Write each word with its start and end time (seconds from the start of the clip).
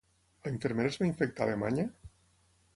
La 0.47 0.53
infermera 0.53 0.91
es 0.93 0.97
va 1.03 1.07
infectar 1.09 1.45
a 1.45 1.49
Alemanya? 1.51 1.89